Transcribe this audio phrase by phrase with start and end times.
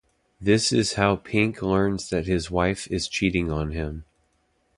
[0.39, 4.03] This is how Pink learns that his wife is cheating on him.